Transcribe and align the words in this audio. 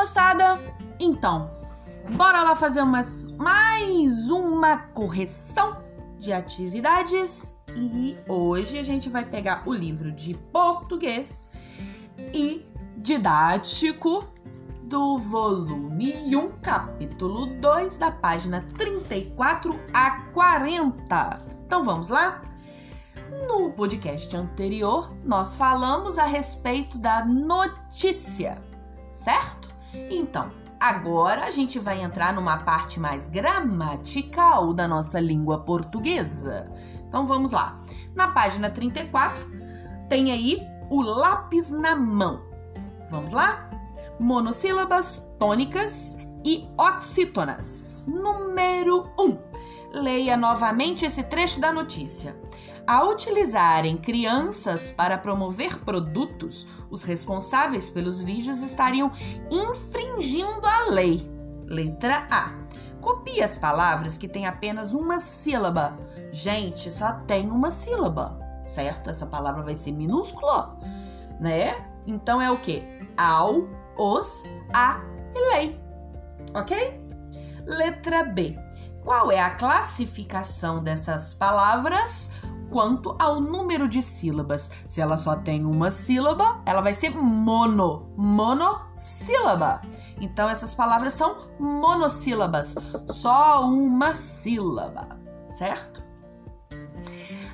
moçada? 0.00 0.58
Então, 0.98 1.50
bora 2.16 2.42
lá 2.42 2.56
fazer 2.56 2.80
umas, 2.80 3.30
mais 3.32 4.30
uma 4.30 4.78
correção 4.78 5.76
de 6.18 6.32
atividades. 6.32 7.54
E 7.76 8.16
hoje 8.26 8.78
a 8.78 8.82
gente 8.82 9.10
vai 9.10 9.26
pegar 9.26 9.62
o 9.66 9.74
livro 9.74 10.10
de 10.10 10.32
português 10.32 11.50
e 12.32 12.66
didático 12.96 14.26
do 14.84 15.18
volume 15.18 16.34
1, 16.34 16.48
capítulo 16.62 17.44
2, 17.60 17.98
da 17.98 18.10
página 18.10 18.64
34 18.78 19.78
a 19.92 20.22
40. 20.32 21.34
Então 21.66 21.84
vamos 21.84 22.08
lá? 22.08 22.40
No 23.46 23.70
podcast 23.72 24.34
anterior, 24.34 25.14
nós 25.26 25.56
falamos 25.56 26.16
a 26.16 26.24
respeito 26.24 26.96
da 26.96 27.22
notícia, 27.22 28.62
certo? 29.12 29.59
Então, 30.10 30.50
agora 30.78 31.46
a 31.46 31.50
gente 31.50 31.78
vai 31.78 32.00
entrar 32.00 32.32
numa 32.32 32.58
parte 32.58 32.98
mais 32.98 33.28
gramatical 33.28 34.72
da 34.72 34.86
nossa 34.86 35.20
língua 35.20 35.60
portuguesa. 35.60 36.70
Então 37.08 37.26
vamos 37.26 37.50
lá. 37.50 37.76
Na 38.14 38.28
página 38.28 38.70
34, 38.70 39.38
tem 40.08 40.32
aí 40.32 40.60
o 40.88 41.02
lápis 41.02 41.70
na 41.70 41.94
mão. 41.94 42.42
Vamos 43.10 43.32
lá? 43.32 43.68
Monossílabas 44.18 45.30
tônicas 45.38 46.16
e 46.44 46.68
oxítonas. 46.78 48.04
Número 48.06 49.10
1. 49.18 49.22
Um, 49.22 49.38
leia 49.92 50.36
novamente 50.36 51.04
esse 51.04 51.22
trecho 51.22 51.60
da 51.60 51.72
notícia. 51.72 52.36
Ao 52.90 53.10
utilizarem 53.10 53.96
crianças 53.96 54.90
para 54.90 55.16
promover 55.16 55.78
produtos, 55.78 56.66
os 56.90 57.04
responsáveis 57.04 57.88
pelos 57.88 58.20
vídeos 58.20 58.60
estariam 58.62 59.12
infringindo 59.48 60.66
a 60.66 60.90
lei. 60.90 61.30
Letra 61.66 62.26
A. 62.28 62.52
Copie 63.00 63.44
as 63.44 63.56
palavras 63.56 64.18
que 64.18 64.26
têm 64.26 64.44
apenas 64.44 64.92
uma 64.92 65.20
sílaba. 65.20 65.96
Gente, 66.32 66.90
só 66.90 67.12
tem 67.28 67.48
uma 67.48 67.70
sílaba, 67.70 68.36
certo? 68.66 69.08
Essa 69.08 69.24
palavra 69.24 69.62
vai 69.62 69.76
ser 69.76 69.92
minúscula, 69.92 70.72
né? 71.38 71.86
Então 72.08 72.42
é 72.42 72.50
o 72.50 72.56
que? 72.56 72.82
Ao, 73.16 73.68
os, 73.96 74.42
a 74.72 75.00
e 75.32 75.54
lei. 75.54 75.80
Ok? 76.52 77.00
Letra 77.66 78.24
B. 78.24 78.58
Qual 79.04 79.30
é 79.30 79.40
a 79.40 79.54
classificação 79.54 80.82
dessas 80.82 81.32
palavras 81.32 82.28
quanto 82.70 83.14
ao 83.18 83.40
número 83.40 83.88
de 83.88 84.02
sílabas. 84.02 84.70
Se 84.86 85.00
ela 85.00 85.16
só 85.16 85.36
tem 85.36 85.64
uma 85.64 85.90
sílaba, 85.90 86.62
ela 86.64 86.80
vai 86.80 86.94
ser 86.94 87.10
mono, 87.10 88.12
monossílaba. 88.16 89.80
Então 90.20 90.48
essas 90.48 90.74
palavras 90.74 91.14
são 91.14 91.48
monossílabas, 91.58 92.74
só 93.08 93.64
uma 93.66 94.14
sílaba, 94.14 95.18
certo? 95.48 96.00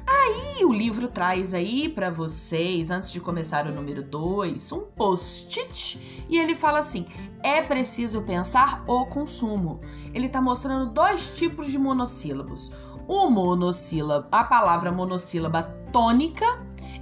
Aí 0.07 0.65
o 0.65 0.73
livro 0.73 1.09
traz 1.09 1.53
aí 1.53 1.89
para 1.89 2.11
vocês, 2.11 2.91
antes 2.91 3.11
de 3.11 3.21
começar 3.21 3.67
o 3.67 3.73
número 3.73 4.05
2, 4.05 4.71
um 4.71 4.81
post-it 4.81 6.27
e 6.29 6.39
ele 6.39 6.55
fala 6.55 6.79
assim: 6.79 7.07
é 7.43 7.61
preciso 7.61 8.23
pensar 8.23 8.85
o 8.87 9.07
consumo. 9.07 9.81
Ele 10.15 10.27
está 10.27 10.41
mostrando 10.41 10.93
dois 10.93 11.37
tipos 11.37 11.67
de 11.67 11.79
monossílabos 11.79 12.73
o 13.09 13.31
monossílabo, 13.31 14.27
a 14.31 14.45
palavra 14.45 14.91
monossílaba 14.91 15.63
tônica 15.93 16.45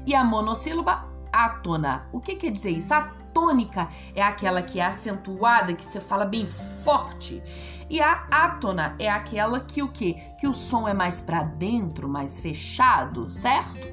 e 0.06 0.14
a 0.14 0.22
monossílaba 0.22 1.08
átona. 1.32 2.08
O 2.12 2.20
que 2.20 2.36
quer 2.36 2.50
dizer 2.50 2.70
isso? 2.70 2.94
A 2.94 3.12
tônica 3.32 3.88
é 4.14 4.22
aquela 4.22 4.62
que 4.62 4.78
é 4.78 4.84
acentuada, 4.84 5.74
que 5.74 5.84
você 5.84 6.00
fala 6.00 6.24
bem 6.24 6.46
forte. 6.46 7.42
E 7.90 8.00
a 8.00 8.26
átona 8.30 8.94
é 8.98 9.10
aquela 9.10 9.60
que 9.60 9.82
o 9.82 9.88
que? 9.88 10.14
Que 10.38 10.46
o 10.46 10.54
som 10.54 10.88
é 10.88 10.94
mais 10.94 11.20
para 11.20 11.42
dentro, 11.42 12.08
mais 12.08 12.38
fechado, 12.40 13.28
certo? 13.28 13.86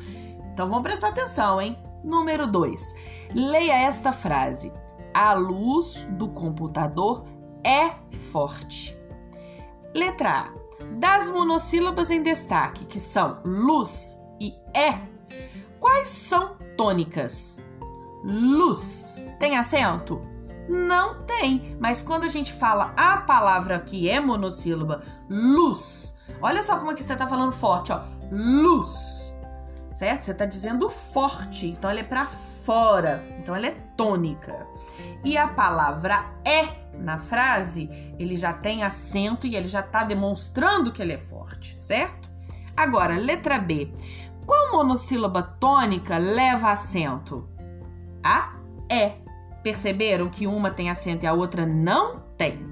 Então 0.54 0.68
vamos 0.68 0.84
prestar 0.84 1.10
atenção, 1.10 1.62
hein? 1.62 1.78
Número 2.04 2.48
2. 2.48 2.96
Leia 3.34 3.80
esta 3.80 4.12
frase. 4.12 4.72
A 5.14 5.34
luz 5.34 6.08
do 6.12 6.30
computador 6.30 7.26
é 7.64 7.92
forte. 8.32 8.98
Letra 9.94 10.30
A 10.30 10.62
das 11.00 11.30
monossílabas 11.30 12.10
em 12.12 12.24
destaque, 12.24 12.86
que 12.86 13.00
são 13.00 13.40
luz 13.44 14.20
e 14.40 14.54
é, 14.74 15.00
quais 15.80 16.10
são 16.10 16.58
tônicas? 16.78 17.64
Luz 18.24 19.24
tem 19.40 19.58
acento? 19.58 20.22
Não 20.70 21.24
tem, 21.26 21.76
mas 21.80 22.02
quando 22.02 22.24
a 22.24 22.30
gente 22.30 22.54
fala 22.54 22.94
a 22.96 23.18
palavra 23.18 23.80
que 23.80 24.10
é 24.10 24.20
monossílaba, 24.20 25.02
luz, 25.30 26.18
olha 26.42 26.62
só 26.62 26.78
como 26.78 26.92
aqui 26.92 27.04
você 27.04 27.16
tá 27.16 27.28
falando 27.28 27.52
forte, 27.52 27.92
ó, 27.92 28.02
luz, 28.32 29.36
certo? 29.92 30.24
Você 30.24 30.34
tá 30.34 30.46
dizendo 30.46 30.90
forte, 30.90 31.68
então 31.68 31.90
ela 31.90 32.00
é 32.00 32.04
para 32.04 32.26
fora, 32.26 33.24
então 33.40 33.56
ela 33.56 33.68
é 33.68 33.76
tônica. 34.02 34.68
E 35.24 35.38
a 35.38 35.48
palavra 35.48 36.26
é 36.44 36.82
na 36.98 37.18
frase, 37.18 37.90
ele 38.18 38.36
já 38.36 38.52
tem 38.52 38.84
acento 38.84 39.46
e 39.46 39.56
ele 39.56 39.68
já 39.68 39.80
está 39.80 40.04
demonstrando 40.04 40.92
que 40.92 41.02
ele 41.02 41.14
é 41.14 41.18
forte, 41.18 41.76
certo? 41.76 42.30
Agora, 42.76 43.18
letra 43.18 43.60
B. 43.60 43.92
Qual 44.46 44.72
monossílaba 44.72 45.44
tônica 45.44 46.18
leva 46.18 46.72
acento? 46.72 47.48
A 48.24 48.56
é. 48.90 49.14
Perceberam 49.64 50.30
que 50.30 50.48
uma 50.48 50.72
tem 50.72 50.90
acento 50.90 51.24
e 51.24 51.28
a 51.28 51.34
outra 51.34 51.66
não 51.66 52.24
tem? 52.36 52.66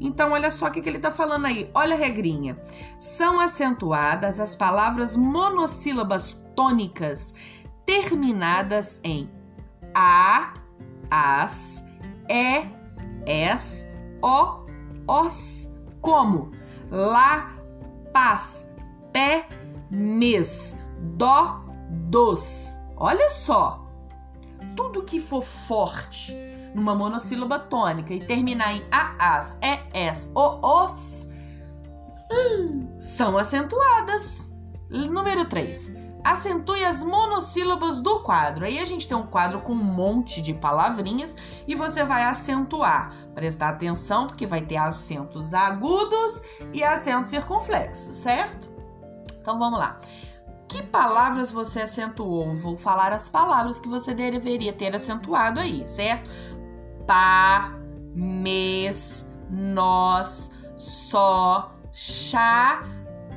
Então, 0.00 0.30
olha 0.30 0.50
só 0.52 0.68
o 0.68 0.70
que, 0.70 0.80
que 0.80 0.88
ele 0.88 0.98
está 0.98 1.10
falando 1.10 1.46
aí. 1.46 1.68
Olha 1.74 1.94
a 1.94 1.98
regrinha. 1.98 2.56
São 2.98 3.40
acentuadas 3.40 4.38
as 4.38 4.54
palavras 4.54 5.16
monossílabas 5.16 6.40
tônicas 6.54 7.34
terminadas 7.84 9.00
em 9.02 9.28
a, 9.92 10.54
as, 11.10 11.86
e, 12.28 12.66
es, 13.26 13.86
o, 14.22 14.66
os, 15.06 15.72
como 16.00 16.52
lá, 16.90 17.56
paz, 18.12 18.70
pé, 19.12 19.46
mes, 19.90 20.76
dó, 21.16 21.64
dos. 22.10 22.74
Olha 22.96 23.30
só, 23.30 23.86
tudo 24.76 25.04
que 25.04 25.20
for 25.20 25.42
forte 25.42 26.36
numa 26.74 26.94
monossílaba 26.94 27.58
tônica 27.58 28.12
e 28.12 28.18
terminar 28.18 28.74
em 28.74 28.84
a, 28.90 29.36
as, 29.36 29.58
e, 29.62 29.98
es, 29.98 30.30
o, 30.34 30.84
os, 30.84 31.26
hum, 32.30 32.96
são 32.98 33.36
acentuadas. 33.36 34.48
Número 34.90 35.44
3 35.44 35.97
acentue 36.24 36.84
as 36.84 37.02
monossílabas 37.02 38.00
do 38.00 38.20
quadro. 38.20 38.64
Aí 38.64 38.78
a 38.78 38.84
gente 38.84 39.08
tem 39.08 39.16
um 39.16 39.26
quadro 39.26 39.60
com 39.60 39.72
um 39.72 39.82
monte 39.82 40.42
de 40.42 40.52
palavrinhas 40.52 41.36
e 41.66 41.74
você 41.74 42.04
vai 42.04 42.22
acentuar. 42.24 43.14
Prestar 43.34 43.70
atenção 43.70 44.26
porque 44.26 44.46
vai 44.46 44.62
ter 44.62 44.76
acentos 44.76 45.54
agudos 45.54 46.42
e 46.72 46.82
acentos 46.82 47.30
circunflexos, 47.30 48.18
certo? 48.18 48.68
Então 49.40 49.58
vamos 49.58 49.78
lá. 49.78 49.98
Que 50.68 50.82
palavras 50.82 51.50
você 51.50 51.82
acentuou? 51.82 52.54
Vou 52.54 52.76
falar 52.76 53.12
as 53.12 53.28
palavras 53.28 53.78
que 53.78 53.88
você 53.88 54.12
deveria 54.12 54.72
ter 54.72 54.94
acentuado 54.94 55.58
aí, 55.58 55.88
certo? 55.88 56.28
Pá, 57.06 57.72
mês, 58.14 59.26
nós, 59.48 60.50
só, 60.76 61.72
chá, 61.90 62.82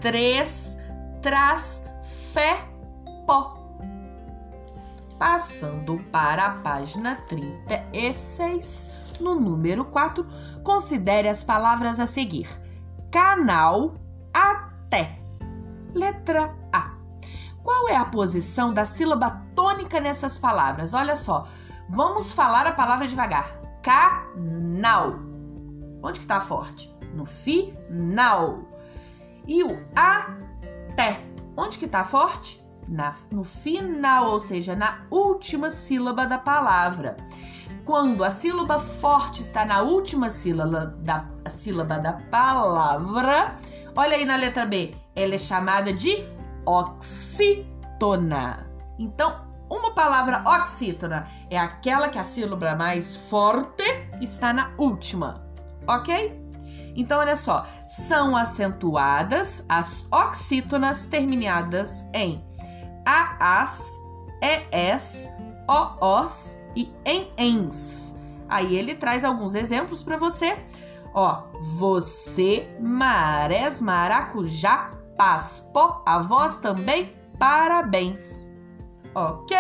três, 0.02 0.78
traz, 1.22 1.82
fé, 2.34 2.68
pó. 3.26 3.58
Passando 5.18 5.98
para 6.12 6.48
a 6.48 6.56
página 6.62 7.16
36, 7.28 9.18
no 9.22 9.36
número 9.36 9.86
4, 9.86 10.26
considere 10.64 11.30
as 11.30 11.44
palavras 11.44 12.00
a 12.00 12.08
seguir: 12.08 12.50
canal 13.12 13.96
até. 14.34 15.20
Letra 15.94 16.56
A. 16.72 16.96
Qual 17.64 17.90
é 17.90 17.96
a 17.96 18.06
posição 18.06 18.74
da 18.74 18.86
sílaba 18.86 19.44
tônica 19.56 20.00
nessas 20.00 20.38
palavras? 20.38 20.94
Olha 20.94 21.16
só, 21.16 21.48
vamos 21.88 22.34
falar 22.34 22.66
a 22.66 22.72
palavra 22.72 23.08
devagar. 23.08 23.60
Canal. 23.84 25.20
Onde 26.02 26.20
que 26.20 26.26
tá 26.26 26.42
forte? 26.42 26.92
No 27.14 27.26
final. 27.26 28.64
E 29.48 29.64
o 29.64 29.78
até. 29.96 31.22
Onde 31.56 31.78
que 31.78 31.88
tá 31.88 32.04
forte? 32.04 32.62
Na, 32.88 33.12
no 33.32 33.44
final, 33.44 34.32
ou 34.32 34.40
seja, 34.40 34.76
na 34.76 35.06
última 35.10 35.70
sílaba 35.70 36.26
da 36.26 36.38
palavra. 36.38 37.18
Quando 37.86 38.24
a 38.24 38.30
sílaba 38.30 38.80
forte 38.80 39.42
está 39.42 39.66
na 39.66 39.82
última 39.82 40.30
sílaba 40.30 40.88
da, 41.00 41.26
sílaba 41.50 41.98
da 41.98 42.14
palavra, 42.14 43.56
olha 43.96 44.16
aí 44.16 44.26
na 44.26 44.36
letra 44.36 44.66
B, 44.66 44.96
ela 45.16 45.36
é 45.36 45.38
chamada 45.38 45.92
de 45.92 46.28
oxítona. 46.66 48.68
Então, 49.00 49.50
uma 49.70 49.94
palavra 49.94 50.44
oxítona 50.46 51.26
é 51.50 51.58
aquela 51.58 52.10
que 52.10 52.20
a 52.20 52.24
sílaba 52.24 52.76
mais 52.76 53.16
forte 53.16 53.84
está 54.22 54.54
na 54.54 54.74
última, 54.78 55.44
ok? 55.88 56.40
Então, 56.96 57.20
olha 57.20 57.36
só, 57.36 57.66
são 57.88 58.36
acentuadas 58.36 59.66
as 59.68 60.08
oxítonas 60.12 61.06
terminadas 61.06 62.06
em 62.14 62.44
AAs, 63.06 64.00
ES, 64.42 65.30
OOs 65.68 66.58
e 66.76 66.94
em 67.06 67.32
ENS. 67.38 68.16
Aí 68.50 68.76
ele 68.76 68.96
traz 68.96 69.24
alguns 69.24 69.56
exemplos 69.56 70.04
para 70.04 70.18
você. 70.18 70.58
Ó, 71.14 71.44
você, 71.76 72.70
marés, 72.80 73.82
maracujá, 73.82 74.92
paspo, 75.18 76.02
a 76.06 76.20
voz 76.20 76.60
também, 76.60 77.16
parabéns. 77.38 78.52
Ok? 79.14 79.56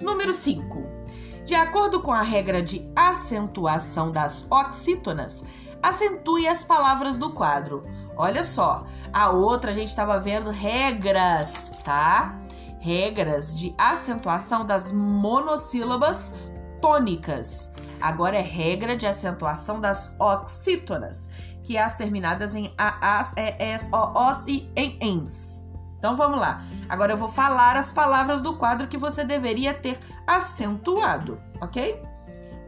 Número 0.00 0.32
5. 0.32 0.98
De 1.44 1.54
acordo 1.54 2.02
com 2.02 2.12
a 2.12 2.22
regra 2.22 2.62
de 2.62 2.90
acentuação 2.94 4.12
das 4.12 4.46
oxítonas, 4.50 5.44
acentue 5.82 6.46
as 6.46 6.62
palavras 6.62 7.16
do 7.16 7.32
quadro. 7.32 7.84
Olha 8.16 8.44
só, 8.44 8.84
a 9.12 9.30
outra 9.30 9.70
a 9.70 9.74
gente 9.74 9.88
estava 9.88 10.18
vendo 10.18 10.50
regras, 10.50 11.77
tá? 11.88 12.38
Regras 12.80 13.56
de 13.56 13.74
acentuação 13.78 14.66
das 14.66 14.92
monossílabas 14.92 16.34
tônicas. 16.82 17.72
Agora 17.98 18.36
é 18.36 18.42
regra 18.42 18.94
de 18.94 19.06
acentuação 19.06 19.80
das 19.80 20.14
oxítonas, 20.20 21.30
que 21.64 21.78
é 21.78 21.82
as 21.82 21.96
terminadas 21.96 22.54
em 22.54 22.74
AAs, 22.76 23.32
ES, 23.38 23.88
OOs 23.90 24.44
e 24.46 24.70
em 24.76 24.98
ENS. 25.00 25.66
Então 25.98 26.14
vamos 26.14 26.38
lá. 26.38 26.62
Agora 26.90 27.14
eu 27.14 27.16
vou 27.16 27.26
falar 27.26 27.74
as 27.74 27.90
palavras 27.90 28.42
do 28.42 28.58
quadro 28.58 28.86
que 28.86 28.98
você 28.98 29.24
deveria 29.24 29.72
ter 29.72 29.98
acentuado, 30.26 31.40
ok? 31.58 32.02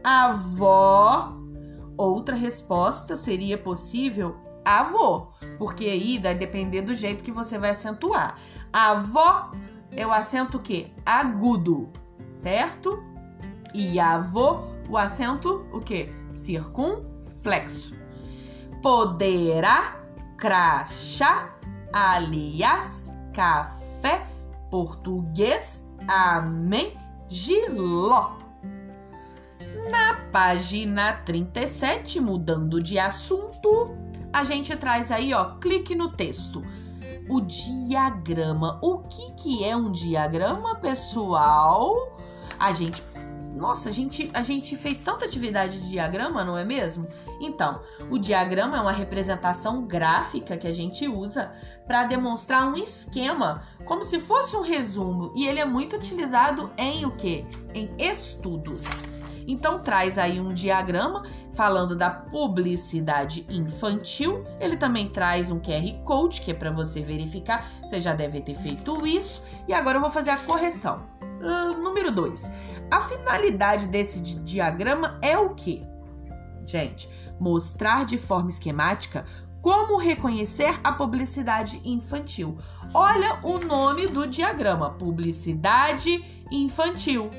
Avó. 0.03 1.37
Outra 1.95 2.35
resposta 2.35 3.15
seria 3.15 3.55
possível 3.55 4.35
avô, 4.65 5.27
porque 5.57 5.85
aí 5.85 6.19
vai 6.19 6.35
depender 6.35 6.81
do 6.81 6.93
jeito 6.93 7.23
que 7.23 7.31
você 7.31 7.57
vai 7.57 7.71
acentuar. 7.71 8.37
Avó 8.71 9.51
é 9.91 10.07
o 10.07 10.11
acento 10.11 10.59
que 10.59 10.93
agudo, 11.05 11.89
certo? 12.33 13.03
E 13.73 13.99
avô, 13.99 14.61
o 14.89 14.97
acento 14.97 15.65
o 15.71 15.79
que? 15.79 16.09
Circunflexo. 16.33 17.95
Poderá, 18.81 19.99
crachá, 20.37 21.53
aliás, 21.91 23.11
café, 23.33 24.25
português, 24.69 25.85
amém, 26.07 26.97
giló. 27.29 28.37
Na 29.89 30.15
página 30.31 31.13
37, 31.13 32.19
mudando 32.19 32.81
de 32.81 32.97
assunto, 32.97 33.95
a 34.33 34.43
gente 34.43 34.75
traz 34.75 35.11
aí, 35.11 35.33
ó, 35.33 35.55
clique 35.55 35.95
no 35.95 36.11
texto. 36.11 36.63
O 37.29 37.41
diagrama. 37.41 38.79
O 38.81 38.99
que 38.99 39.31
que 39.33 39.63
é 39.63 39.75
um 39.75 39.91
diagrama, 39.91 40.75
pessoal? 40.75 42.17
A 42.59 42.71
gente 42.73 43.03
nossa, 43.53 43.89
a 43.89 43.91
gente, 43.91 44.29
a 44.33 44.41
gente 44.41 44.75
fez 44.77 45.01
tanta 45.01 45.25
atividade 45.25 45.79
de 45.81 45.89
diagrama, 45.89 46.43
não 46.43 46.57
é 46.57 46.63
mesmo? 46.63 47.05
Então, 47.39 47.81
o 48.09 48.17
diagrama 48.17 48.77
é 48.77 48.81
uma 48.81 48.91
representação 48.91 49.85
gráfica 49.85 50.57
que 50.57 50.67
a 50.67 50.71
gente 50.71 51.07
usa 51.07 51.51
para 51.85 52.05
demonstrar 52.05 52.67
um 52.67 52.77
esquema, 52.77 53.63
como 53.85 54.03
se 54.03 54.19
fosse 54.19 54.55
um 54.55 54.61
resumo, 54.61 55.31
e 55.35 55.45
ele 55.45 55.59
é 55.59 55.65
muito 55.65 55.95
utilizado 55.95 56.71
em 56.77 57.05
o 57.05 57.11
que? 57.11 57.45
Em 57.73 57.91
estudos. 57.99 59.05
Então 59.47 59.79
traz 59.79 60.17
aí 60.17 60.39
um 60.39 60.53
diagrama 60.53 61.23
falando 61.55 61.95
da 61.95 62.09
publicidade 62.09 63.45
infantil. 63.49 64.43
Ele 64.59 64.77
também 64.77 65.09
traz 65.09 65.51
um 65.51 65.59
QR 65.59 66.03
Code 66.03 66.41
que 66.41 66.51
é 66.51 66.53
para 66.53 66.71
você 66.71 67.01
verificar. 67.01 67.65
Você 67.81 67.99
já 67.99 68.13
deve 68.13 68.41
ter 68.41 68.55
feito 68.55 69.05
isso. 69.05 69.43
E 69.67 69.73
agora 69.73 69.97
eu 69.97 70.01
vou 70.01 70.09
fazer 70.09 70.31
a 70.31 70.37
correção. 70.37 71.05
Uh, 71.21 71.81
número 71.81 72.11
2. 72.11 72.51
A 72.89 72.99
finalidade 72.99 73.87
desse 73.87 74.21
diagrama 74.21 75.17
é 75.21 75.37
o 75.37 75.55
que? 75.55 75.83
Gente, 76.63 77.09
mostrar 77.39 78.05
de 78.05 78.17
forma 78.17 78.49
esquemática 78.49 79.25
como 79.61 79.97
reconhecer 79.97 80.79
a 80.83 80.91
publicidade 80.91 81.79
infantil. 81.85 82.57
Olha 82.93 83.39
o 83.43 83.59
nome 83.59 84.07
do 84.07 84.27
diagrama: 84.27 84.89
publicidade 84.91 86.43
infantil. 86.51 87.29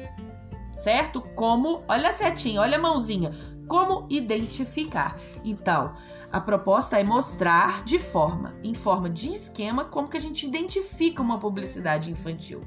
Certo? 0.83 1.21
Como, 1.21 1.85
olha 1.87 2.09
a 2.09 2.13
setinha, 2.13 2.61
olha 2.61 2.77
a 2.77 2.81
mãozinha, 2.81 3.31
como 3.69 4.05
identificar. 4.11 5.17
Então, 5.45 5.95
a 6.33 6.41
proposta 6.41 6.99
é 6.99 7.05
mostrar 7.05 7.85
de 7.85 8.01
forma, 8.01 8.53
em 8.65 8.75
forma 8.75 9.09
de 9.09 9.33
esquema, 9.33 9.85
como 9.85 10.09
que 10.09 10.17
a 10.17 10.21
gente 10.21 10.45
identifica 10.45 11.23
uma 11.23 11.39
publicidade 11.39 12.11
infantil. 12.11 12.63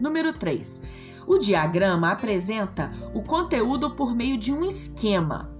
Número 0.00 0.32
3 0.32 1.08
o 1.28 1.36
diagrama 1.36 2.10
apresenta 2.10 2.90
o 3.12 3.22
conteúdo 3.22 3.90
por 3.90 4.14
meio 4.14 4.38
de 4.38 4.50
um 4.50 4.64
esquema. 4.64 5.50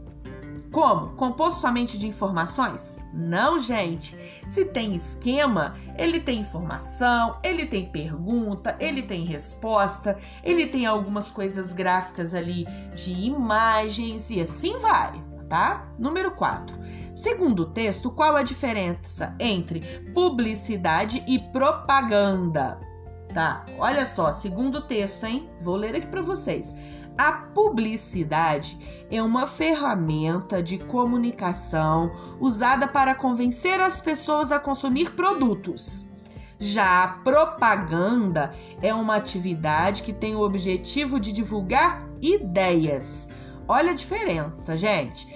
Como? 0.71 1.17
Composto 1.17 1.61
somente 1.61 1.99
de 1.99 2.07
informações? 2.07 2.99
Não, 3.13 3.59
gente. 3.59 4.17
Se 4.47 4.67
tem 4.67 4.95
esquema, 4.95 5.75
ele 5.97 6.21
tem 6.21 6.41
informação, 6.41 7.39
ele 7.43 7.65
tem 7.65 7.87
pergunta, 7.87 8.77
ele 8.79 9.03
tem 9.03 9.25
resposta, 9.25 10.17
ele 10.45 10.67
tem 10.67 10.85
algumas 10.85 11.31
coisas 11.31 11.73
gráficas 11.73 12.35
ali 12.35 12.67
de 12.95 13.13
imagens 13.13 14.29
e 14.31 14.41
assim 14.41 14.77
vai, 14.79 15.23
tá? 15.49 15.89
Número 15.99 16.33
4. 16.33 16.77
Segundo 17.15 17.61
o 17.61 17.71
texto, 17.71 18.11
qual 18.11 18.37
a 18.37 18.43
diferença 18.43 19.35
entre 19.41 19.81
publicidade 20.13 21.25
e 21.27 21.39
propaganda? 21.39 22.79
Tá, 23.33 23.65
olha 23.79 24.07
só, 24.07 24.33
segundo 24.33 24.87
texto, 24.87 25.25
hein? 25.25 25.51
Vou 25.61 25.77
ler 25.77 25.95
aqui 25.97 26.07
para 26.07 26.23
vocês. 26.23 26.75
A 27.19 27.33
publicidade 27.33 28.79
é 29.11 29.21
uma 29.21 29.45
ferramenta 29.45 30.63
de 30.63 30.79
comunicação 30.79 32.13
usada 32.39 32.87
para 32.87 33.13
convencer 33.13 33.81
as 33.81 34.01
pessoas 34.01 34.53
a 34.53 34.61
consumir 34.61 35.11
produtos. 35.11 36.09
Já 36.61 37.03
a 37.03 37.09
propaganda 37.09 38.53
é 38.81 38.95
uma 38.95 39.17
atividade 39.17 40.05
que 40.05 40.13
tem 40.13 40.37
o 40.37 40.43
objetivo 40.43 41.19
de 41.19 41.33
divulgar 41.33 42.09
ideias. 42.23 43.29
Olha 43.67 43.91
a 43.91 43.95
diferença, 43.95 44.77
gente. 44.77 45.27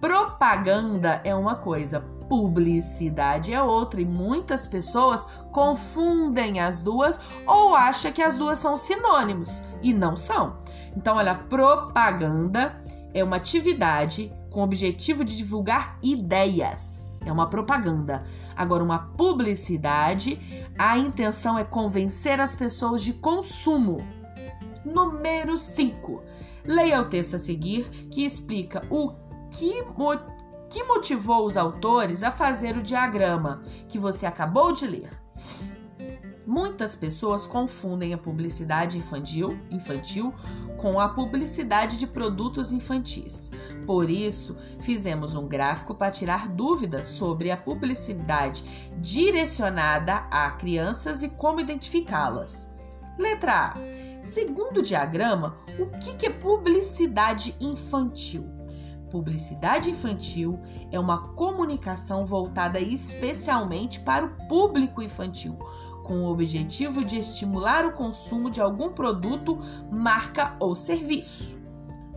Propaganda 0.00 1.20
é 1.24 1.34
uma 1.34 1.56
coisa, 1.56 2.04
publicidade 2.32 3.52
é 3.52 3.62
outra 3.62 4.00
e 4.00 4.06
muitas 4.06 4.66
pessoas 4.66 5.26
confundem 5.52 6.60
as 6.60 6.82
duas 6.82 7.20
ou 7.46 7.74
acham 7.74 8.10
que 8.10 8.22
as 8.22 8.38
duas 8.38 8.58
são 8.58 8.74
sinônimos 8.74 9.62
e 9.82 9.92
não 9.92 10.16
são. 10.16 10.56
Então, 10.96 11.16
olha, 11.16 11.34
propaganda 11.34 12.80
é 13.12 13.22
uma 13.22 13.36
atividade 13.36 14.32
com 14.50 14.60
o 14.60 14.64
objetivo 14.64 15.26
de 15.26 15.36
divulgar 15.36 15.98
ideias. 16.02 17.12
É 17.22 17.30
uma 17.30 17.50
propaganda. 17.50 18.24
Agora, 18.56 18.82
uma 18.82 18.98
publicidade, 18.98 20.40
a 20.78 20.96
intenção 20.96 21.58
é 21.58 21.64
convencer 21.64 22.40
as 22.40 22.54
pessoas 22.54 23.02
de 23.02 23.12
consumo. 23.12 23.98
Número 24.86 25.58
5. 25.58 26.22
Leia 26.64 27.02
o 27.02 27.10
texto 27.10 27.36
a 27.36 27.38
seguir 27.38 27.84
que 28.10 28.24
explica 28.24 28.86
o 28.88 29.12
que 29.50 29.82
que 30.72 30.82
motivou 30.84 31.46
os 31.46 31.58
autores 31.58 32.22
a 32.22 32.30
fazer 32.30 32.78
o 32.78 32.82
diagrama 32.82 33.62
que 33.88 33.98
você 33.98 34.24
acabou 34.24 34.72
de 34.72 34.86
ler. 34.86 35.10
Muitas 36.46 36.96
pessoas 36.96 37.46
confundem 37.46 38.14
a 38.14 38.18
publicidade 38.18 38.96
infantil, 38.96 39.60
infantil 39.70 40.34
com 40.78 40.98
a 40.98 41.10
publicidade 41.10 41.98
de 41.98 42.06
produtos 42.06 42.72
infantis. 42.72 43.50
Por 43.86 44.08
isso, 44.08 44.56
fizemos 44.80 45.34
um 45.34 45.46
gráfico 45.46 45.94
para 45.94 46.10
tirar 46.10 46.48
dúvidas 46.48 47.06
sobre 47.06 47.50
a 47.50 47.56
publicidade 47.56 48.64
direcionada 48.96 50.26
a 50.30 50.50
crianças 50.52 51.22
e 51.22 51.28
como 51.28 51.60
identificá-las. 51.60 52.72
Letra 53.18 53.52
A. 53.52 53.74
Segundo 54.22 54.78
o 54.78 54.82
diagrama, 54.82 55.58
o 55.78 55.86
que 55.98 56.26
é 56.26 56.30
publicidade 56.30 57.54
infantil? 57.60 58.61
Publicidade 59.12 59.90
infantil 59.90 60.58
é 60.90 60.98
uma 60.98 61.34
comunicação 61.34 62.24
voltada 62.24 62.80
especialmente 62.80 64.00
para 64.00 64.24
o 64.24 64.48
público 64.48 65.02
infantil, 65.02 65.58
com 66.02 66.22
o 66.22 66.32
objetivo 66.32 67.04
de 67.04 67.18
estimular 67.18 67.84
o 67.84 67.92
consumo 67.92 68.50
de 68.50 68.58
algum 68.58 68.90
produto, 68.90 69.58
marca 69.90 70.56
ou 70.58 70.74
serviço. 70.74 71.60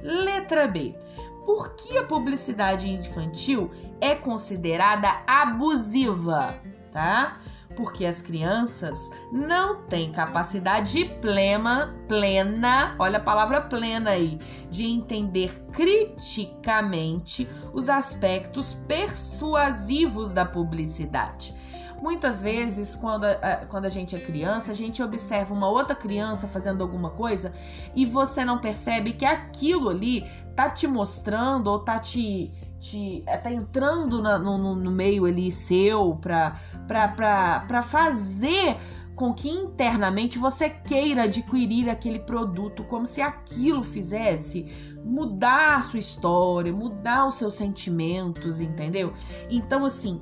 Letra 0.01 0.69
B. 0.69 0.97
Por 1.45 1.75
que 1.75 1.97
a 1.97 2.05
publicidade 2.05 2.89
infantil 2.89 3.69
é 3.99 4.15
considerada 4.15 5.21
abusiva? 5.27 6.55
Tá? 6.93 7.35
Porque 7.75 8.05
as 8.05 8.21
crianças 8.21 9.09
não 9.31 9.83
têm 9.83 10.11
capacidade 10.11 11.05
plena, 11.21 11.95
plena, 12.07 12.95
olha 12.97 13.17
a 13.17 13.23
palavra 13.23 13.61
plena 13.61 14.11
aí, 14.11 14.39
de 14.69 14.85
entender 14.85 15.65
criticamente 15.71 17.47
os 17.73 17.89
aspectos 17.89 18.73
persuasivos 18.87 20.31
da 20.31 20.45
publicidade. 20.45 21.53
Muitas 22.01 22.41
vezes, 22.41 22.95
quando 22.95 23.23
a, 23.23 23.65
quando 23.67 23.85
a 23.85 23.89
gente 23.89 24.15
é 24.15 24.19
criança, 24.19 24.71
a 24.71 24.75
gente 24.75 25.01
observa 25.01 25.53
uma 25.53 25.69
outra 25.69 25.95
criança 25.95 26.47
fazendo 26.47 26.83
alguma 26.83 27.09
coisa 27.09 27.53
e 27.95 28.05
você 28.05 28.43
não 28.43 28.59
percebe 28.59 29.13
que 29.13 29.25
aquilo 29.25 29.89
ali 29.89 30.29
tá 30.55 30.69
te 30.69 30.87
mostrando 30.87 31.67
ou 31.67 31.79
tá 31.79 31.97
te 31.97 32.51
te 32.85 33.23
é, 33.25 33.37
tá 33.37 33.51
entrando 33.51 34.21
na, 34.21 34.37
no, 34.37 34.75
no, 34.75 34.91
meio 34.91 35.25
ali 35.25 35.51
seu 35.51 36.15
pra, 36.15 36.59
pra, 36.87 37.07
pra, 37.07 37.59
pra 37.61 37.81
fazer 37.81 38.77
com 39.15 39.33
que 39.33 39.49
internamente 39.49 40.37
você 40.37 40.69
queira 40.69 41.23
adquirir 41.23 41.89
aquele 41.89 42.19
produto, 42.19 42.83
como 42.83 43.05
se 43.05 43.21
aquilo 43.21 43.81
fizesse 43.81 44.67
mudar 45.03 45.77
a 45.77 45.81
sua 45.81 45.99
história, 45.99 46.71
mudar 46.71 47.27
os 47.27 47.35
seus 47.35 47.53
sentimentos, 47.53 48.59
entendeu? 48.59 49.13
Então, 49.49 49.85
assim, 49.85 50.21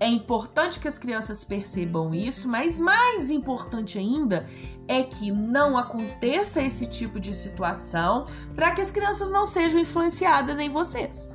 é 0.00 0.08
importante 0.08 0.80
que 0.80 0.88
as 0.88 0.98
crianças 0.98 1.44
percebam 1.44 2.12
isso, 2.12 2.48
mas 2.48 2.80
mais 2.80 3.30
importante 3.30 3.98
ainda 3.98 4.44
é 4.88 5.04
que 5.04 5.30
não 5.30 5.78
aconteça 5.78 6.60
esse 6.60 6.86
tipo 6.86 7.20
de 7.20 7.32
situação 7.32 8.26
para 8.56 8.72
que 8.72 8.80
as 8.80 8.90
crianças 8.90 9.30
não 9.30 9.46
sejam 9.46 9.80
influenciadas 9.80 10.56
nem 10.56 10.68
vocês. 10.68 11.30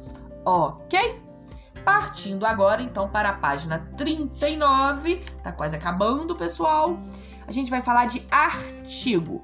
Ok? 0.48 1.22
Partindo 1.84 2.46
agora 2.46 2.82
então 2.82 3.10
para 3.10 3.32
a 3.32 3.34
página 3.34 3.80
39, 3.98 5.18
tá 5.44 5.52
quase 5.52 5.76
acabando, 5.76 6.38
pessoal. 6.38 6.98
A 7.46 7.52
gente 7.52 7.70
vai 7.70 7.82
falar 7.82 8.06
de 8.06 8.26
artigo. 8.32 9.44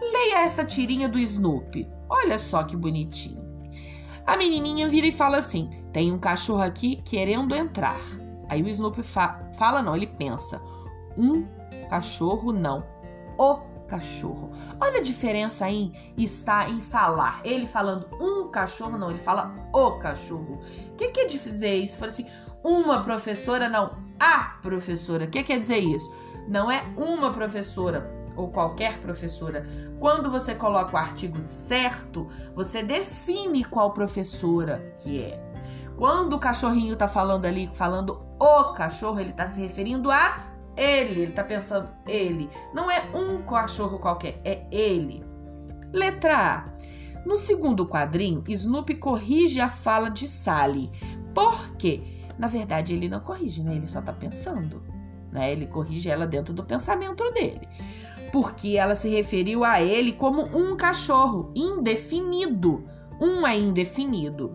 Leia 0.00 0.44
esta 0.44 0.64
tirinha 0.64 1.08
do 1.08 1.18
Snoopy. 1.18 1.90
Olha 2.08 2.38
só 2.38 2.62
que 2.62 2.76
bonitinho. 2.76 3.44
A 4.24 4.36
menininha 4.36 4.88
vira 4.88 5.08
e 5.08 5.12
fala 5.12 5.38
assim: 5.38 5.82
tem 5.92 6.12
um 6.12 6.18
cachorro 6.18 6.62
aqui 6.62 7.02
querendo 7.02 7.52
entrar. 7.52 8.00
Aí 8.48 8.62
o 8.62 8.68
Snoopy 8.68 9.02
fa 9.02 9.50
fala, 9.58 9.82
não, 9.82 9.96
ele 9.96 10.06
pensa: 10.06 10.62
um 11.16 11.44
cachorro 11.90 12.52
não, 12.52 12.86
o 13.36 13.58
cachorro. 13.86 14.50
Olha 14.80 14.98
a 14.98 15.02
diferença 15.02 15.64
aí 15.64 15.92
está 16.16 16.68
em 16.68 16.80
falar. 16.80 17.40
Ele 17.44 17.66
falando 17.66 18.08
um 18.20 18.50
cachorro, 18.50 18.98
não, 18.98 19.10
ele 19.10 19.18
fala 19.18 19.54
o 19.72 19.92
cachorro. 19.92 20.60
O 20.92 20.96
que 20.96 21.08
quer 21.08 21.26
dizer 21.26 21.76
isso? 21.76 21.98
Fala 21.98 22.10
assim, 22.10 22.26
uma 22.62 23.02
professora, 23.02 23.68
não, 23.68 23.96
a 24.18 24.58
professora. 24.60 25.24
O 25.24 25.30
que 25.30 25.42
quer 25.42 25.58
dizer 25.58 25.78
isso? 25.78 26.12
Não 26.48 26.70
é 26.70 26.84
uma 26.96 27.32
professora 27.32 28.10
ou 28.36 28.48
qualquer 28.48 28.98
professora. 28.98 29.66
Quando 29.98 30.30
você 30.30 30.54
coloca 30.54 30.94
o 30.94 30.98
artigo 30.98 31.40
certo, 31.40 32.28
você 32.54 32.82
define 32.82 33.64
qual 33.64 33.92
professora 33.92 34.94
que 34.98 35.22
é. 35.22 35.42
Quando 35.96 36.34
o 36.34 36.38
cachorrinho 36.38 36.94
tá 36.94 37.08
falando 37.08 37.46
ali, 37.46 37.70
falando 37.72 38.22
o 38.38 38.72
cachorro, 38.74 39.18
ele 39.18 39.32
tá 39.32 39.48
se 39.48 39.58
referindo 39.60 40.10
a 40.10 40.55
ele, 40.76 41.22
ele 41.22 41.32
tá 41.32 41.42
pensando 41.42 41.88
ele. 42.06 42.48
Não 42.74 42.90
é 42.90 43.02
um 43.14 43.42
cachorro 43.42 43.98
qualquer, 43.98 44.40
é 44.44 44.66
ele. 44.70 45.24
Letra 45.92 46.36
A. 46.36 46.76
No 47.24 47.36
segundo 47.36 47.86
quadrinho, 47.86 48.44
Snoopy 48.46 48.94
corrige 48.94 49.60
a 49.60 49.68
fala 49.68 50.10
de 50.10 50.28
Sally. 50.28 50.90
Por 51.34 51.76
quê? 51.76 52.02
Na 52.38 52.46
verdade, 52.46 52.94
ele 52.94 53.08
não 53.08 53.20
corrige, 53.20 53.62
né? 53.62 53.74
Ele 53.74 53.86
só 53.86 54.00
tá 54.00 54.12
pensando. 54.12 54.82
Né? 55.32 55.50
Ele 55.52 55.66
corrige 55.66 56.08
ela 56.08 56.26
dentro 56.26 56.54
do 56.54 56.62
pensamento 56.62 57.28
dele. 57.32 57.68
Porque 58.32 58.76
ela 58.76 58.94
se 58.94 59.08
referiu 59.08 59.64
a 59.64 59.82
ele 59.82 60.12
como 60.12 60.42
um 60.42 60.76
cachorro 60.76 61.50
indefinido. 61.54 62.84
Um 63.20 63.46
é 63.46 63.58
indefinido. 63.58 64.54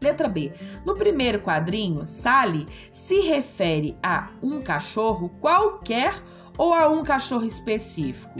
Letra 0.00 0.28
B. 0.28 0.52
No 0.84 0.94
primeiro 0.94 1.40
quadrinho, 1.40 2.06
Sally 2.06 2.66
se 2.92 3.20
refere 3.20 3.96
a 4.02 4.28
um 4.42 4.62
cachorro 4.62 5.28
qualquer 5.40 6.14
ou 6.56 6.72
a 6.72 6.88
um 6.88 7.02
cachorro 7.02 7.44
específico. 7.44 8.34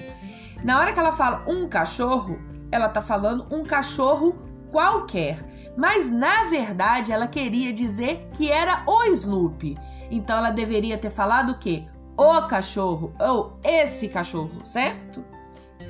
Na 0.62 0.79
hora 0.79 0.93
que 0.93 0.99
ela 0.99 1.12
fala 1.12 1.45
um 1.47 1.69
cachorro, 1.69 2.38
ela 2.71 2.88
tá 2.88 3.00
falando 3.00 3.47
um 3.50 3.65
cachorro 3.65 4.37
qualquer. 4.71 5.45
Mas 5.77 6.11
na 6.11 6.45
verdade 6.45 7.12
ela 7.12 7.27
queria 7.27 7.73
dizer 7.73 8.29
que 8.35 8.50
era 8.50 8.83
o 8.87 9.05
Snoopy. 9.05 9.77
Então 10.11 10.38
ela 10.38 10.50
deveria 10.50 10.99
ter 10.99 11.11
falado 11.11 11.50
o 11.50 11.59
quê? 11.59 11.87
O 12.17 12.43
cachorro 12.43 13.15
ou 13.21 13.59
esse 13.62 14.09
cachorro, 14.09 14.65
certo? 14.65 15.25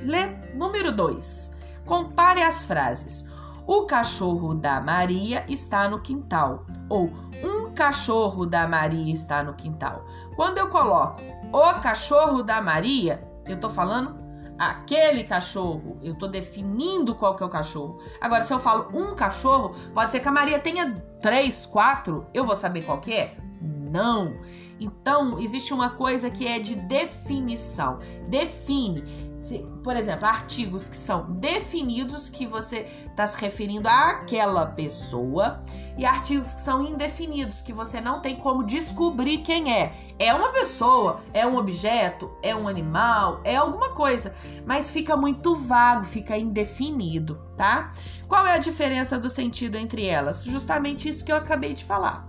Le... 0.01 0.27
Número 0.53 0.91
2. 0.91 1.55
Compare 1.85 2.43
as 2.43 2.63
frases. 2.63 3.27
O 3.69 3.85
cachorro 3.85 4.55
da 4.55 4.81
Maria 4.81 5.45
está 5.47 5.87
no 5.87 5.99
quintal. 5.99 6.65
Ou 6.89 7.13
um 7.43 7.71
cachorro 7.71 8.43
da 8.43 8.67
Maria 8.67 9.13
está 9.13 9.43
no 9.43 9.53
quintal. 9.53 10.07
Quando 10.35 10.57
eu 10.57 10.69
coloco 10.69 11.21
o 11.53 11.73
cachorro 11.79 12.41
da 12.41 12.59
Maria, 12.63 13.23
eu 13.45 13.53
estou 13.53 13.69
falando 13.69 14.17
aquele 14.57 15.23
cachorro. 15.23 15.99
Eu 16.01 16.13
estou 16.13 16.27
definindo 16.27 17.13
qual 17.13 17.35
que 17.35 17.43
é 17.43 17.45
o 17.45 17.49
cachorro. 17.49 17.99
Agora, 18.19 18.43
se 18.43 18.51
eu 18.51 18.57
falo 18.57 18.89
um 18.91 19.13
cachorro, 19.13 19.75
pode 19.93 20.09
ser 20.09 20.19
que 20.19 20.27
a 20.27 20.31
Maria 20.31 20.57
tenha 20.57 20.95
três, 21.21 21.67
quatro. 21.67 22.25
Eu 22.33 22.45
vou 22.45 22.55
saber 22.55 22.81
qual 22.81 22.99
que 22.99 23.13
é? 23.13 23.37
Não. 23.61 24.35
Então, 24.79 25.39
existe 25.39 25.75
uma 25.75 25.91
coisa 25.91 26.27
que 26.31 26.47
é 26.47 26.57
de 26.57 26.73
definição. 26.73 27.99
Define. 28.29 29.28
Se, 29.39 29.59
por 29.85 29.95
exemplo, 29.95 30.27
artigos 30.27 30.89
que 30.89 30.97
são 30.97 31.31
definidos, 31.31 32.29
que 32.29 32.45
você 32.45 32.85
está 33.07 33.25
se 33.25 33.39
referindo 33.39 33.87
àquela 33.87 34.65
pessoa, 34.65 35.63
e 35.97 36.05
artigos 36.05 36.53
que 36.53 36.59
são 36.59 36.85
indefinidos, 36.85 37.61
que 37.61 37.71
você 37.71 38.01
não 38.01 38.19
tem 38.19 38.35
como 38.35 38.65
descobrir 38.65 39.37
quem 39.37 39.73
é. 39.73 39.93
É 40.19 40.33
uma 40.33 40.51
pessoa, 40.51 41.21
é 41.33 41.47
um 41.47 41.55
objeto, 41.55 42.29
é 42.43 42.53
um 42.53 42.67
animal, 42.67 43.39
é 43.45 43.55
alguma 43.55 43.91
coisa, 43.95 44.33
mas 44.65 44.91
fica 44.91 45.15
muito 45.15 45.55
vago, 45.55 46.03
fica 46.03 46.37
indefinido, 46.37 47.39
tá? 47.55 47.93
Qual 48.27 48.45
é 48.45 48.55
a 48.55 48.59
diferença 48.59 49.17
do 49.17 49.29
sentido 49.29 49.77
entre 49.77 50.05
elas? 50.05 50.43
Justamente 50.43 51.07
isso 51.07 51.23
que 51.23 51.31
eu 51.31 51.37
acabei 51.37 51.73
de 51.73 51.85
falar. 51.85 52.27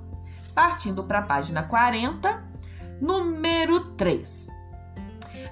Partindo 0.54 1.02
para 1.02 1.18
a 1.18 1.22
página 1.22 1.64
40, 1.64 2.40
número 3.00 3.96
3. 3.96 4.59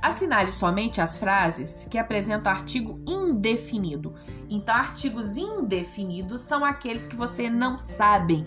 Assinale 0.00 0.52
somente 0.52 1.00
as 1.00 1.18
frases 1.18 1.86
que 1.90 1.98
apresentam 1.98 2.52
artigo 2.52 3.00
indefinido. 3.06 4.14
Então, 4.48 4.74
artigos 4.74 5.36
indefinidos 5.36 6.40
são 6.40 6.64
aqueles 6.64 7.06
que 7.06 7.16
você 7.16 7.50
não 7.50 7.76
sabe 7.76 8.44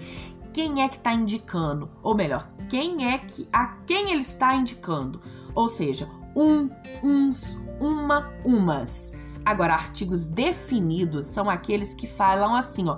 quem 0.53 0.83
é 0.83 0.89
que 0.89 0.97
está 0.97 1.13
indicando, 1.13 1.89
ou 2.03 2.13
melhor, 2.13 2.49
quem 2.69 3.09
é 3.09 3.17
que 3.17 3.47
a 3.53 3.67
quem 3.85 4.11
ele 4.11 4.21
está 4.21 4.55
indicando. 4.55 5.21
Ou 5.55 5.67
seja, 5.67 6.09
um, 6.35 6.69
uns, 7.03 7.57
uma, 7.79 8.31
umas. 8.43 9.13
Agora, 9.45 9.73
artigos 9.73 10.25
definidos 10.25 11.27
são 11.27 11.49
aqueles 11.49 11.93
que 11.93 12.07
falam 12.07 12.55
assim, 12.55 12.87
ó, 12.87 12.97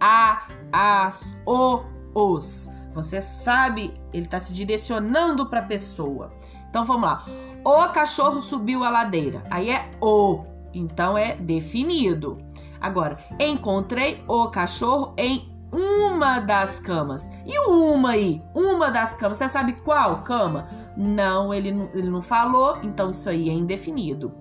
a, 0.00 0.46
as, 0.72 1.40
o, 1.46 1.82
os. 2.14 2.68
Você 2.94 3.20
sabe, 3.20 3.92
ele 4.12 4.26
está 4.26 4.38
se 4.38 4.52
direcionando 4.52 5.46
para 5.48 5.60
a 5.60 5.64
pessoa. 5.64 6.32
Então 6.68 6.84
vamos 6.84 7.04
lá. 7.04 7.24
O 7.64 7.88
cachorro 7.88 8.40
subiu 8.40 8.84
a 8.84 8.90
ladeira. 8.90 9.42
Aí 9.50 9.70
é 9.70 9.90
o, 9.98 10.44
então 10.74 11.16
é 11.16 11.34
definido. 11.34 12.38
Agora, 12.78 13.18
encontrei 13.40 14.22
o 14.28 14.48
cachorro 14.48 15.14
em 15.16 15.50
uma 15.72 16.40
das 16.40 16.78
camas. 16.78 17.30
E 17.46 17.58
o 17.58 17.94
uma 17.94 18.10
aí? 18.10 18.42
Uma 18.54 18.90
das 18.90 19.14
camas. 19.14 19.38
Você 19.38 19.48
sabe 19.48 19.72
qual 19.80 20.22
cama? 20.22 20.68
Não, 20.94 21.54
ele, 21.54 21.70
ele 21.94 22.10
não 22.10 22.20
falou, 22.20 22.78
então 22.82 23.10
isso 23.10 23.30
aí 23.30 23.48
é 23.48 23.52
indefinido. 23.52 24.32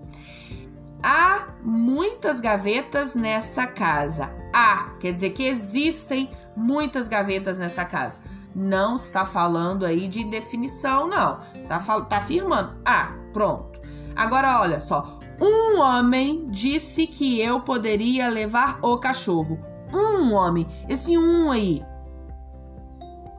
Há 1.01 1.47
muitas 1.63 2.41
gavetas 2.41 3.15
nessa 3.15 3.65
casa. 3.65 4.29
Há, 4.53 4.95
quer 4.99 5.13
dizer 5.13 5.29
que 5.29 5.43
existem 5.43 6.29
muitas 6.55 7.07
gavetas 7.07 7.57
nessa 7.57 7.85
casa 7.85 8.21
não 8.55 8.95
está 8.95 9.25
falando 9.25 9.85
aí 9.85 10.07
de 10.07 10.23
definição, 10.23 11.07
não. 11.07 11.39
Tá, 11.67 11.79
tá 11.79 12.17
afirmando. 12.17 12.77
Ah, 12.85 13.13
pronto. 13.31 13.79
Agora 14.15 14.59
olha 14.59 14.79
só. 14.79 15.19
Um 15.41 15.79
homem 15.79 16.47
disse 16.49 17.07
que 17.07 17.41
eu 17.41 17.61
poderia 17.61 18.29
levar 18.29 18.79
o 18.81 18.97
cachorro. 18.97 19.59
Um 19.93 20.33
homem. 20.33 20.67
Esse 20.87 21.17
um 21.17 21.51
aí. 21.51 21.83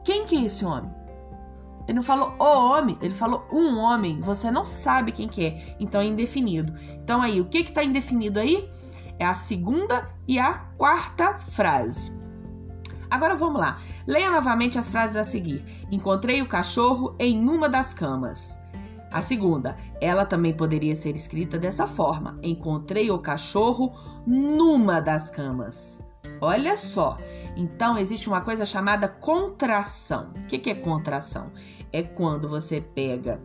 Quem 0.04 0.24
que 0.24 0.36
é 0.36 0.42
esse 0.42 0.64
homem? 0.64 0.92
Ele 1.86 1.96
não 1.96 2.02
falou 2.02 2.34
o 2.38 2.44
homem, 2.44 2.98
ele 3.00 3.14
falou 3.14 3.46
um 3.52 3.78
homem. 3.78 4.20
Você 4.20 4.50
não 4.50 4.64
sabe 4.64 5.12
quem 5.12 5.28
que 5.28 5.44
é. 5.44 5.76
Então 5.78 6.00
é 6.00 6.06
indefinido. 6.06 6.74
Então 7.02 7.22
aí, 7.22 7.40
o 7.40 7.46
que 7.46 7.64
que 7.64 7.72
tá 7.72 7.84
indefinido 7.84 8.40
aí? 8.40 8.68
É 9.18 9.24
a 9.24 9.34
segunda 9.34 10.10
e 10.26 10.38
a 10.38 10.54
quarta 10.76 11.38
frase. 11.38 12.12
Agora 13.14 13.36
vamos 13.36 13.60
lá. 13.60 13.78
Leia 14.08 14.28
novamente 14.28 14.76
as 14.76 14.90
frases 14.90 15.14
a 15.14 15.22
seguir. 15.22 15.64
Encontrei 15.88 16.42
o 16.42 16.48
cachorro 16.48 17.14
em 17.16 17.48
uma 17.48 17.68
das 17.68 17.94
camas. 17.94 18.60
A 19.12 19.22
segunda, 19.22 19.76
ela 20.00 20.26
também 20.26 20.52
poderia 20.52 20.96
ser 20.96 21.14
escrita 21.14 21.56
dessa 21.56 21.86
forma: 21.86 22.36
Encontrei 22.42 23.12
o 23.12 23.20
cachorro 23.20 23.92
numa 24.26 24.98
das 24.98 25.30
camas. 25.30 26.04
Olha 26.40 26.76
só. 26.76 27.16
Então, 27.56 27.96
existe 27.96 28.26
uma 28.26 28.40
coisa 28.40 28.64
chamada 28.64 29.06
contração. 29.06 30.32
O 30.36 30.48
que, 30.48 30.68
é 30.68 30.74
contração? 30.74 31.52
É 31.92 32.02
quando 32.02 32.48
você 32.48 32.80
pega 32.80 33.40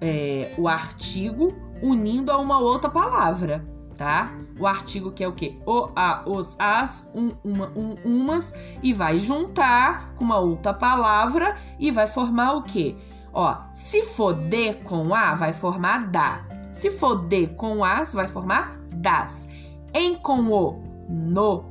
é, 0.00 0.54
o 0.56 0.66
artigo 0.66 1.54
unindo 1.82 2.32
a 2.32 2.38
uma 2.38 2.58
outra 2.60 2.88
palavra, 2.88 3.62
tá? 3.96 4.32
O 4.58 4.66
artigo 4.66 5.10
que 5.10 5.24
é 5.24 5.28
o 5.28 5.32
quê? 5.32 5.58
O, 5.66 5.90
a, 5.96 6.22
os, 6.26 6.56
as, 6.58 7.10
um, 7.14 7.32
uma, 7.42 7.72
um, 7.76 7.96
umas, 8.04 8.54
e 8.82 8.92
vai 8.92 9.18
juntar 9.18 10.14
com 10.16 10.24
uma 10.24 10.38
outra 10.38 10.72
palavra 10.72 11.56
e 11.78 11.90
vai 11.90 12.06
formar 12.06 12.54
o 12.54 12.62
quê? 12.62 12.96
Ó, 13.32 13.54
se 13.74 14.02
for 14.02 14.34
de 14.34 14.74
com 14.74 15.14
a, 15.14 15.34
vai 15.34 15.52
formar 15.52 16.06
da. 16.08 16.44
Se 16.72 16.90
for 16.90 17.26
de 17.26 17.48
com 17.48 17.84
as, 17.84 18.14
vai 18.14 18.28
formar 18.28 18.78
das. 18.94 19.48
Em 19.92 20.14
com 20.14 20.50
o, 20.50 20.82
no. 21.08 21.64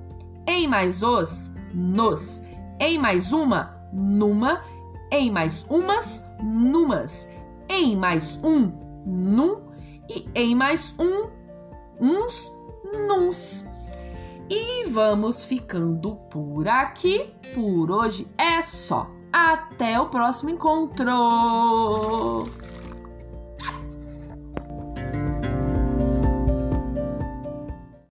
Em 0.48 0.68
mais 0.68 1.02
os, 1.02 1.52
nos. 1.74 2.44
Em 2.80 2.98
mais 3.00 3.32
uma, 3.32 3.76
numa. 3.92 4.62
Em 5.12 5.32
mais 5.32 5.66
umas, 5.70 6.24
numas. 6.42 7.28
Em 7.70 7.96
mais 7.96 8.40
um, 8.44 8.72
num. 9.06 9.62
E 10.08 10.30
em 10.36 10.54
mais 10.54 10.94
um, 11.00 11.30
uns, 12.00 12.52
nuns. 13.08 13.66
E 14.50 14.86
vamos 14.86 15.44
ficando 15.44 16.16
por 16.30 16.68
aqui. 16.68 17.34
Por 17.54 17.92
hoje 17.92 18.28
é 18.38 18.62
só. 18.62 19.10
Até 19.34 20.00
o 20.00 20.08
próximo 20.08 20.50
encontro! 20.50 21.12